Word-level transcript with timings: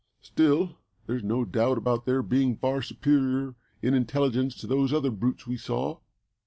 Still, 0.23 0.79
there's 1.05 1.23
no 1.23 1.45
doubt 1.45 1.77
about 1.77 2.07
their 2.07 2.23
being 2.23 2.55
far 2.55 2.81
superior 2.81 3.53
in 3.83 3.93
intelligence 3.93 4.55
to 4.55 4.65
those 4.65 4.91
other 4.91 5.11
brutes 5.11 5.45
we 5.45 5.57
saw. 5.57 5.99